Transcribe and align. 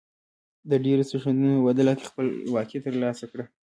د 0.69 0.71
ډیرو 0.85 1.03
سرښندنو 1.09 1.53
په 1.57 1.63
بدله 1.69 1.93
کې 1.97 2.05
خپلواکي 2.09 2.77
تر 2.85 2.93
لاسه 3.03 3.25
کړه. 3.31 3.45